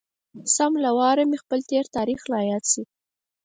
سم 0.55 0.71
له 0.83 0.89
واره 0.97 1.23
مې 1.29 1.37
خپل 1.43 1.59
تېر 1.69 1.85
تاريخ 1.95 2.19
را 2.33 2.41
یاد 2.51 2.63
شي. 2.71 2.83